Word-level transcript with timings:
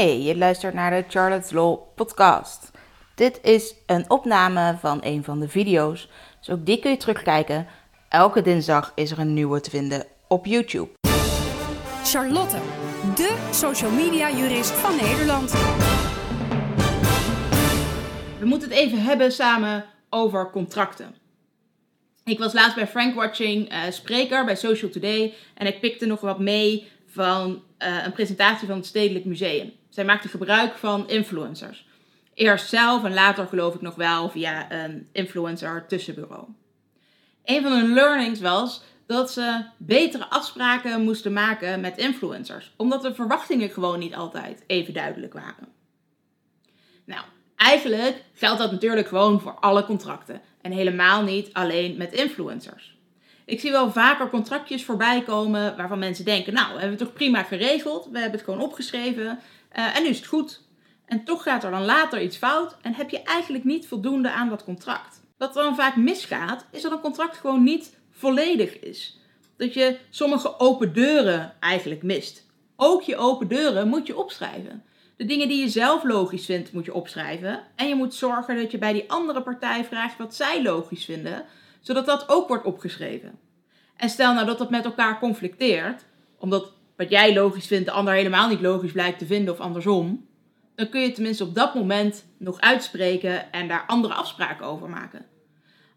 Hey, 0.00 0.22
je 0.22 0.36
luistert 0.36 0.74
naar 0.74 0.90
de 0.90 1.04
Charlotte's 1.08 1.50
Law 1.50 1.78
podcast. 1.94 2.70
Dit 3.14 3.40
is 3.42 3.74
een 3.86 4.10
opname 4.10 4.76
van 4.78 4.98
een 5.02 5.24
van 5.24 5.40
de 5.40 5.48
video's, 5.48 6.08
dus 6.38 6.50
ook 6.50 6.66
die 6.66 6.78
kun 6.78 6.90
je 6.90 6.96
terugkijken. 6.96 7.66
Elke 8.08 8.42
dinsdag 8.42 8.92
is 8.94 9.10
er 9.10 9.18
een 9.18 9.34
nieuwe 9.34 9.60
te 9.60 9.70
vinden 9.70 10.06
op 10.28 10.46
YouTube. 10.46 10.88
Charlotte, 12.04 12.56
de 13.14 13.48
social 13.50 13.90
media 13.90 14.30
jurist 14.30 14.70
van 14.70 14.96
Nederland. 14.96 15.52
We 18.38 18.46
moeten 18.46 18.68
het 18.68 18.78
even 18.78 18.98
hebben 18.98 19.32
samen 19.32 19.84
over 20.10 20.50
contracten. 20.50 21.14
Ik 22.24 22.38
was 22.38 22.52
laatst 22.52 22.74
bij 22.74 22.86
Frank 22.86 23.14
Watching 23.14 23.68
eh, 23.68 23.80
spreker 23.90 24.44
bij 24.44 24.56
Social 24.56 24.90
Today 24.90 25.34
en 25.54 25.66
ik 25.66 25.80
pikte 25.80 26.06
nog 26.06 26.20
wat 26.20 26.38
mee 26.38 26.88
van 27.10 27.62
eh, 27.78 28.04
een 28.04 28.12
presentatie 28.12 28.66
van 28.66 28.76
het 28.76 28.86
Stedelijk 28.86 29.24
Museum. 29.24 29.72
Zij 29.88 30.04
maakte 30.04 30.28
gebruik 30.28 30.76
van 30.76 31.08
influencers. 31.08 31.86
Eerst 32.34 32.68
zelf 32.68 33.04
en 33.04 33.14
later 33.14 33.46
geloof 33.46 33.74
ik 33.74 33.80
nog 33.80 33.94
wel 33.94 34.30
via 34.30 34.72
een 34.72 35.08
influencer 35.12 35.86
tussenbureau. 35.86 36.44
Een 37.44 37.62
van 37.62 37.72
hun 37.72 37.92
learnings 37.92 38.40
was 38.40 38.82
dat 39.06 39.32
ze 39.32 39.64
betere 39.76 40.26
afspraken 40.28 41.02
moesten 41.02 41.32
maken 41.32 41.80
met 41.80 41.98
influencers, 41.98 42.72
omdat 42.76 43.02
de 43.02 43.14
verwachtingen 43.14 43.70
gewoon 43.70 43.98
niet 43.98 44.14
altijd 44.14 44.64
even 44.66 44.94
duidelijk 44.94 45.32
waren. 45.32 45.68
Nou, 47.04 47.24
eigenlijk 47.56 48.24
geldt 48.34 48.58
dat 48.58 48.70
natuurlijk 48.70 49.08
gewoon 49.08 49.40
voor 49.40 49.54
alle 49.54 49.84
contracten 49.84 50.40
en 50.60 50.72
helemaal 50.72 51.22
niet 51.22 51.52
alleen 51.52 51.96
met 51.96 52.12
influencers. 52.12 52.98
Ik 53.50 53.60
zie 53.60 53.70
wel 53.70 53.92
vaker 53.92 54.28
contractjes 54.28 54.84
voorbij 54.84 55.22
komen 55.22 55.76
waarvan 55.76 55.98
mensen 55.98 56.24
denken: 56.24 56.52
Nou, 56.52 56.66
we 56.66 56.72
hebben 56.72 56.98
het 56.98 56.98
toch 56.98 57.12
prima 57.12 57.42
geregeld, 57.42 58.08
we 58.10 58.18
hebben 58.18 58.38
het 58.38 58.48
gewoon 58.48 58.60
opgeschreven 58.60 59.38
uh, 59.78 59.96
en 59.96 60.02
nu 60.02 60.08
is 60.08 60.16
het 60.16 60.26
goed. 60.26 60.62
En 61.06 61.24
toch 61.24 61.42
gaat 61.42 61.64
er 61.64 61.70
dan 61.70 61.84
later 61.84 62.22
iets 62.22 62.36
fout 62.36 62.76
en 62.82 62.94
heb 62.94 63.10
je 63.10 63.22
eigenlijk 63.22 63.64
niet 63.64 63.86
voldoende 63.86 64.30
aan 64.30 64.48
dat 64.48 64.64
contract. 64.64 65.20
Wat 65.38 65.54
dan 65.54 65.74
vaak 65.74 65.96
misgaat, 65.96 66.66
is 66.70 66.82
dat 66.82 66.92
een 66.92 67.00
contract 67.00 67.36
gewoon 67.36 67.62
niet 67.62 67.96
volledig 68.10 68.80
is. 68.80 69.18
Dat 69.56 69.74
je 69.74 69.98
sommige 70.10 70.58
open 70.58 70.92
deuren 70.92 71.54
eigenlijk 71.60 72.02
mist. 72.02 72.46
Ook 72.76 73.02
je 73.02 73.16
open 73.16 73.48
deuren 73.48 73.88
moet 73.88 74.06
je 74.06 74.18
opschrijven. 74.18 74.84
De 75.16 75.24
dingen 75.24 75.48
die 75.48 75.60
je 75.60 75.68
zelf 75.68 76.04
logisch 76.04 76.44
vindt, 76.44 76.72
moet 76.72 76.84
je 76.84 76.94
opschrijven. 76.94 77.62
En 77.76 77.88
je 77.88 77.94
moet 77.94 78.14
zorgen 78.14 78.56
dat 78.56 78.70
je 78.70 78.78
bij 78.78 78.92
die 78.92 79.10
andere 79.10 79.42
partij 79.42 79.84
vraagt 79.84 80.18
wat 80.18 80.34
zij 80.34 80.62
logisch 80.62 81.04
vinden, 81.04 81.44
zodat 81.80 82.06
dat 82.06 82.28
ook 82.28 82.48
wordt 82.48 82.64
opgeschreven. 82.64 83.38
En 83.96 84.08
stel 84.08 84.34
nou 84.34 84.46
dat 84.46 84.58
dat 84.58 84.70
met 84.70 84.84
elkaar 84.84 85.18
conflicteert, 85.18 86.04
omdat 86.38 86.72
wat 86.96 87.10
jij 87.10 87.34
logisch 87.34 87.66
vindt 87.66 87.86
de 87.86 87.92
ander 87.92 88.14
helemaal 88.14 88.48
niet 88.48 88.60
logisch 88.60 88.92
blijkt 88.92 89.18
te 89.18 89.26
vinden 89.26 89.54
of 89.54 89.60
andersom, 89.60 90.28
dan 90.74 90.88
kun 90.88 91.00
je 91.00 91.12
tenminste 91.12 91.44
op 91.44 91.54
dat 91.54 91.74
moment 91.74 92.24
nog 92.38 92.60
uitspreken 92.60 93.52
en 93.52 93.68
daar 93.68 93.84
andere 93.86 94.14
afspraken 94.14 94.66
over 94.66 94.88
maken. 94.88 95.26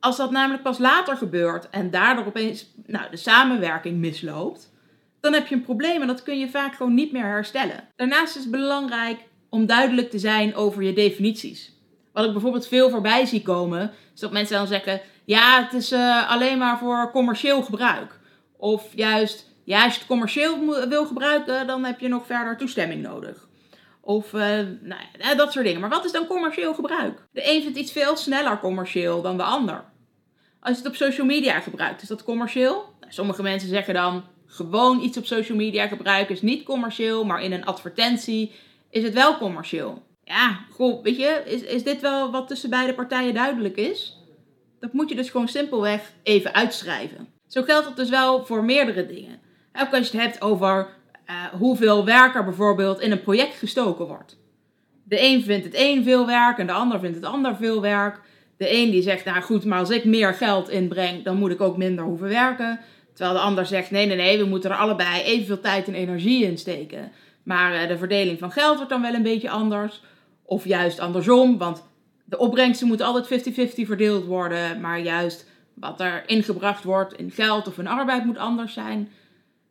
Als 0.00 0.16
dat 0.16 0.30
namelijk 0.30 0.62
pas 0.62 0.78
later 0.78 1.16
gebeurt 1.16 1.70
en 1.70 1.90
daardoor 1.90 2.26
opeens 2.26 2.74
nou, 2.86 3.10
de 3.10 3.16
samenwerking 3.16 3.98
misloopt, 3.98 4.74
dan 5.20 5.32
heb 5.32 5.46
je 5.46 5.54
een 5.54 5.62
probleem 5.62 6.00
en 6.00 6.06
dat 6.06 6.22
kun 6.22 6.38
je 6.38 6.48
vaak 6.48 6.74
gewoon 6.74 6.94
niet 6.94 7.12
meer 7.12 7.24
herstellen. 7.24 7.88
Daarnaast 7.96 8.36
is 8.36 8.42
het 8.42 8.50
belangrijk 8.50 9.20
om 9.48 9.66
duidelijk 9.66 10.10
te 10.10 10.18
zijn 10.18 10.54
over 10.54 10.82
je 10.82 10.92
definities. 10.92 11.75
Wat 12.16 12.24
ik 12.24 12.32
bijvoorbeeld 12.32 12.68
veel 12.68 12.90
voorbij 12.90 13.24
zie 13.24 13.42
komen, 13.42 13.92
is 14.14 14.20
dat 14.20 14.32
mensen 14.32 14.56
dan 14.56 14.66
zeggen: 14.66 15.00
ja, 15.24 15.62
het 15.62 15.72
is 15.72 15.92
uh, 15.92 16.30
alleen 16.30 16.58
maar 16.58 16.78
voor 16.78 17.10
commercieel 17.12 17.62
gebruik. 17.62 18.20
Of 18.56 18.84
juist, 18.94 19.52
ja, 19.64 19.84
als 19.84 19.92
je 19.92 19.98
het 19.98 20.08
commercieel 20.08 20.86
wil 20.88 21.06
gebruiken, 21.06 21.66
dan 21.66 21.84
heb 21.84 22.00
je 22.00 22.08
nog 22.08 22.26
verder 22.26 22.56
toestemming 22.56 23.02
nodig. 23.02 23.48
Of 24.00 24.32
uh, 24.32 24.40
nou 24.80 25.00
ja, 25.18 25.34
dat 25.34 25.52
soort 25.52 25.64
dingen. 25.64 25.80
Maar 25.80 25.90
wat 25.90 26.04
is 26.04 26.12
dan 26.12 26.26
commercieel 26.26 26.74
gebruik? 26.74 27.22
De 27.32 27.50
een 27.50 27.62
vindt 27.62 27.78
iets 27.78 27.92
veel 27.92 28.16
sneller 28.16 28.58
commercieel 28.58 29.22
dan 29.22 29.36
de 29.36 29.42
ander. 29.42 29.84
Als 30.60 30.76
je 30.76 30.82
het 30.82 30.90
op 30.92 30.96
social 30.96 31.26
media 31.26 31.60
gebruikt, 31.60 32.02
is 32.02 32.08
dat 32.08 32.24
commercieel? 32.24 32.94
Nou, 33.00 33.12
sommige 33.12 33.42
mensen 33.42 33.68
zeggen 33.68 33.94
dan 33.94 34.24
gewoon 34.46 35.00
iets 35.00 35.18
op 35.18 35.26
social 35.26 35.56
media 35.56 35.86
gebruiken 35.86 36.34
is 36.34 36.42
niet 36.42 36.64
commercieel, 36.64 37.24
maar 37.24 37.42
in 37.42 37.52
een 37.52 37.64
advertentie 37.64 38.52
is 38.90 39.02
het 39.02 39.14
wel 39.14 39.38
commercieel. 39.38 40.05
Ja, 40.28 40.60
goh, 40.70 41.02
weet 41.02 41.16
je, 41.16 41.42
is, 41.44 41.62
is 41.62 41.82
dit 41.82 42.00
wel 42.00 42.30
wat 42.30 42.48
tussen 42.48 42.70
beide 42.70 42.94
partijen 42.94 43.34
duidelijk 43.34 43.76
is? 43.76 44.16
Dat 44.80 44.92
moet 44.92 45.08
je 45.08 45.14
dus 45.14 45.30
gewoon 45.30 45.48
simpelweg 45.48 46.12
even 46.22 46.54
uitschrijven. 46.54 47.28
Zo 47.46 47.62
geldt 47.62 47.86
dat 47.86 47.96
dus 47.96 48.08
wel 48.08 48.44
voor 48.44 48.64
meerdere 48.64 49.06
dingen. 49.06 49.38
Ook 49.72 49.94
als 49.94 50.10
je 50.10 50.18
het 50.18 50.26
hebt 50.26 50.42
over 50.42 50.88
uh, 51.26 51.44
hoeveel 51.44 52.04
werk 52.04 52.34
er 52.34 52.44
bijvoorbeeld 52.44 53.00
in 53.00 53.10
een 53.10 53.22
project 53.22 53.54
gestoken 53.54 54.06
wordt. 54.06 54.38
De 55.04 55.22
een 55.22 55.42
vindt 55.42 55.64
het 55.64 55.74
een 55.76 56.04
veel 56.04 56.26
werk 56.26 56.58
en 56.58 56.66
de 56.66 56.72
ander 56.72 57.00
vindt 57.00 57.16
het 57.16 57.24
ander 57.24 57.56
veel 57.56 57.80
werk. 57.80 58.20
De 58.56 58.76
een 58.76 58.90
die 58.90 59.02
zegt, 59.02 59.24
nou 59.24 59.42
goed, 59.42 59.64
maar 59.64 59.78
als 59.78 59.90
ik 59.90 60.04
meer 60.04 60.34
geld 60.34 60.68
inbreng, 60.68 61.24
dan 61.24 61.36
moet 61.36 61.50
ik 61.50 61.60
ook 61.60 61.76
minder 61.76 62.04
hoeven 62.04 62.28
werken. 62.28 62.80
Terwijl 63.14 63.36
de 63.36 63.42
ander 63.42 63.66
zegt, 63.66 63.90
nee, 63.90 64.06
nee, 64.06 64.16
nee, 64.16 64.38
we 64.38 64.44
moeten 64.44 64.70
er 64.70 64.76
allebei 64.76 65.22
evenveel 65.22 65.60
tijd 65.60 65.86
en 65.86 65.94
energie 65.94 66.44
in 66.44 66.58
steken. 66.58 67.12
Maar 67.42 67.82
uh, 67.82 67.88
de 67.88 67.98
verdeling 67.98 68.38
van 68.38 68.50
geld 68.50 68.76
wordt 68.76 68.90
dan 68.90 69.02
wel 69.02 69.14
een 69.14 69.22
beetje 69.22 69.50
anders. 69.50 70.02
Of 70.46 70.64
juist 70.64 70.98
andersom, 70.98 71.58
want 71.58 71.82
de 72.24 72.38
opbrengsten 72.38 72.86
moeten 72.86 73.06
altijd 73.06 73.48
50-50 73.48 73.52
verdeeld 73.86 74.24
worden. 74.24 74.80
Maar 74.80 75.00
juist 75.00 75.46
wat 75.74 76.00
er 76.00 76.28
ingebracht 76.28 76.84
wordt 76.84 77.12
in 77.12 77.30
geld 77.30 77.66
of 77.66 77.78
in 77.78 77.86
arbeid 77.86 78.24
moet 78.24 78.38
anders 78.38 78.72
zijn. 78.72 79.08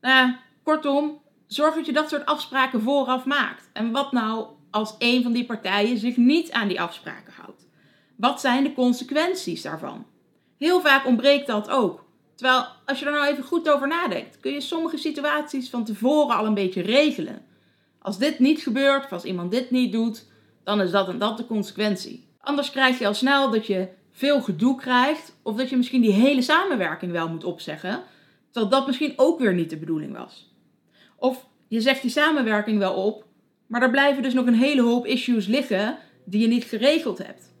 Nou, 0.00 0.34
kortom, 0.62 1.20
zorg 1.46 1.74
dat 1.74 1.86
je 1.86 1.92
dat 1.92 2.08
soort 2.08 2.26
afspraken 2.26 2.80
vooraf 2.80 3.24
maakt. 3.24 3.70
En 3.72 3.90
wat 3.90 4.12
nou 4.12 4.46
als 4.70 4.94
een 4.98 5.22
van 5.22 5.32
die 5.32 5.44
partijen 5.44 5.98
zich 5.98 6.16
niet 6.16 6.52
aan 6.52 6.68
die 6.68 6.80
afspraken 6.80 7.32
houdt? 7.32 7.66
Wat 8.16 8.40
zijn 8.40 8.64
de 8.64 8.74
consequenties 8.74 9.62
daarvan? 9.62 10.06
Heel 10.58 10.80
vaak 10.80 11.06
ontbreekt 11.06 11.46
dat 11.46 11.70
ook. 11.70 12.04
Terwijl, 12.34 12.66
als 12.86 12.98
je 12.98 13.06
er 13.06 13.12
nou 13.12 13.26
even 13.26 13.44
goed 13.44 13.68
over 13.68 13.88
nadenkt, 13.88 14.40
kun 14.40 14.52
je 14.52 14.60
sommige 14.60 14.96
situaties 14.96 15.70
van 15.70 15.84
tevoren 15.84 16.36
al 16.36 16.46
een 16.46 16.54
beetje 16.54 16.82
regelen. 16.82 17.44
Als 17.98 18.18
dit 18.18 18.38
niet 18.38 18.62
gebeurt, 18.62 19.04
of 19.04 19.12
als 19.12 19.24
iemand 19.24 19.50
dit 19.50 19.70
niet 19.70 19.92
doet, 19.92 20.30
dan 20.64 20.80
is 20.80 20.90
dat 20.90 21.08
en 21.08 21.18
dat 21.18 21.36
de 21.36 21.46
consequentie. 21.46 22.28
Anders 22.40 22.70
krijg 22.70 22.98
je 22.98 23.06
al 23.06 23.14
snel 23.14 23.50
dat 23.50 23.66
je 23.66 23.88
veel 24.10 24.40
gedoe 24.40 24.76
krijgt, 24.76 25.36
of 25.42 25.56
dat 25.56 25.70
je 25.70 25.76
misschien 25.76 26.00
die 26.00 26.12
hele 26.12 26.42
samenwerking 26.42 27.12
wel 27.12 27.28
moet 27.28 27.44
opzeggen, 27.44 28.02
terwijl 28.50 28.72
dat 28.72 28.86
misschien 28.86 29.12
ook 29.16 29.38
weer 29.38 29.54
niet 29.54 29.70
de 29.70 29.76
bedoeling 29.76 30.16
was. 30.16 30.54
Of 31.16 31.46
je 31.68 31.80
zegt 31.80 32.02
die 32.02 32.10
samenwerking 32.10 32.78
wel 32.78 32.94
op, 32.94 33.24
maar 33.66 33.82
er 33.82 33.90
blijven 33.90 34.22
dus 34.22 34.34
nog 34.34 34.46
een 34.46 34.54
hele 34.54 34.82
hoop 34.82 35.06
issues 35.06 35.46
liggen 35.46 35.98
die 36.24 36.40
je 36.40 36.46
niet 36.46 36.64
geregeld 36.64 37.18
hebt. 37.18 37.54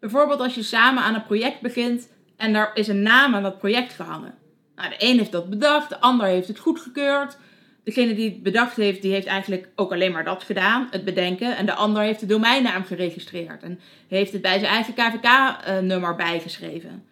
Bijvoorbeeld 0.00 0.40
als 0.40 0.54
je 0.54 0.62
samen 0.62 1.02
aan 1.02 1.14
een 1.14 1.26
project 1.26 1.60
begint 1.60 2.08
en 2.36 2.52
daar 2.52 2.70
is 2.74 2.88
een 2.88 3.02
naam 3.02 3.34
aan 3.34 3.42
dat 3.42 3.58
project 3.58 3.92
gehangen. 3.92 4.34
Nou, 4.74 4.88
de 4.88 4.96
een 4.98 5.18
heeft 5.18 5.32
dat 5.32 5.50
bedacht, 5.50 5.88
de 5.88 6.00
ander 6.00 6.26
heeft 6.26 6.48
het 6.48 6.58
goedgekeurd. 6.58 7.38
Degene 7.84 8.14
die 8.14 8.30
het 8.30 8.42
bedacht 8.42 8.76
heeft, 8.76 9.02
die 9.02 9.12
heeft 9.12 9.26
eigenlijk 9.26 9.68
ook 9.76 9.92
alleen 9.92 10.12
maar 10.12 10.24
dat 10.24 10.42
gedaan, 10.42 10.88
het 10.90 11.04
bedenken. 11.04 11.56
En 11.56 11.66
de 11.66 11.74
ander 11.74 12.02
heeft 12.02 12.20
de 12.20 12.26
domeinnaam 12.26 12.84
geregistreerd 12.84 13.62
en 13.62 13.80
heeft 14.08 14.32
het 14.32 14.42
bij 14.42 14.58
zijn 14.58 14.72
eigen 14.72 14.94
KVK-nummer 14.94 16.16
bijgeschreven. 16.16 17.04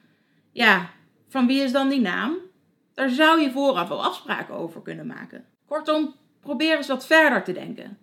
Ja, 0.53 0.91
van 1.29 1.47
wie 1.47 1.63
is 1.63 1.73
dan 1.73 1.89
die 1.89 2.01
naam? 2.01 2.37
Daar 2.95 3.09
zou 3.09 3.41
je 3.41 3.51
vooraf 3.51 3.89
wel 3.89 4.05
afspraken 4.05 4.55
over 4.55 4.83
kunnen 4.83 5.07
maken. 5.07 5.45
Kortom, 5.67 6.15
probeer 6.41 6.77
eens 6.77 6.87
wat 6.87 7.07
verder 7.07 7.45
te 7.45 7.53
denken. 7.53 7.99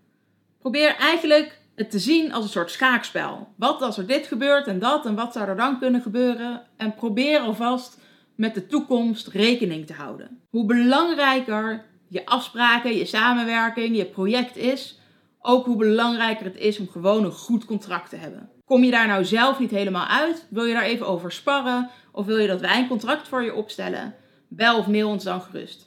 Probeer 0.59 0.95
eigenlijk 0.95 1.61
het 1.75 1.91
te 1.91 1.99
zien 1.99 2.33
als 2.33 2.43
een 2.43 2.49
soort 2.49 2.71
schaakspel. 2.71 3.47
Wat 3.55 3.81
als 3.81 3.97
er 3.97 4.07
dit 4.07 4.27
gebeurt 4.27 4.67
en 4.67 4.79
dat 4.79 5.05
en 5.05 5.15
wat 5.15 5.33
zou 5.33 5.47
er 5.47 5.55
dan 5.55 5.79
kunnen 5.79 6.01
gebeuren? 6.01 6.61
En 6.77 6.95
probeer 6.95 7.39
alvast 7.39 7.99
met 8.35 8.53
de 8.53 8.67
toekomst 8.67 9.27
rekening 9.27 9.85
te 9.85 9.93
houden. 9.93 10.41
Hoe 10.49 10.65
belangrijker 10.65 11.85
je 12.07 12.25
afspraken, 12.25 12.97
je 12.97 13.05
samenwerking, 13.05 13.97
je 13.97 14.05
project 14.05 14.55
is, 14.55 14.99
ook 15.41 15.65
hoe 15.65 15.77
belangrijker 15.77 16.45
het 16.45 16.57
is 16.57 16.79
om 16.79 16.87
gewoon 16.87 17.23
een 17.23 17.31
goed 17.31 17.65
contract 17.65 18.09
te 18.09 18.15
hebben. 18.15 18.49
Kom 18.65 18.83
je 18.83 18.91
daar 18.91 19.07
nou 19.07 19.25
zelf 19.25 19.59
niet 19.59 19.71
helemaal 19.71 20.07
uit? 20.07 20.47
Wil 20.49 20.65
je 20.65 20.73
daar 20.73 20.83
even 20.83 21.07
over 21.07 21.31
sparren? 21.31 21.89
Of 22.11 22.25
wil 22.25 22.37
je 22.37 22.47
dat 22.47 22.61
wij 22.61 22.79
een 22.79 22.87
contract 22.87 23.27
voor 23.27 23.43
je 23.43 23.53
opstellen? 23.53 24.15
Bel 24.47 24.77
of 24.77 24.87
mail 24.87 25.09
ons 25.09 25.23
dan 25.23 25.41
gerust. 25.41 25.86